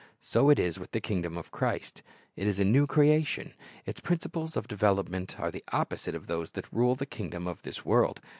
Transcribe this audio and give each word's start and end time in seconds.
So 0.21 0.49
it 0.49 0.57
is 0.57 0.79
with 0.79 0.93
the 0.93 0.99
kingdom 0.99 1.37
of 1.37 1.51
Christ. 1.51 2.01
It 2.35 2.47
is 2.47 2.57
a 2.57 2.65
new 2.65 2.87
creation. 2.87 3.53
Its 3.85 3.99
principles 3.99 4.57
of 4.57 4.67
development 4.67 5.39
are 5.39 5.51
the 5.51 5.63
opposite 5.71 6.15
of 6.15 6.25
those 6.25 6.49
that 6.53 6.73
rule 6.73 6.95
the 6.95 7.05
kingdoms 7.05 7.45
of 7.49 7.61
this 7.61 7.85
world. 7.85 8.19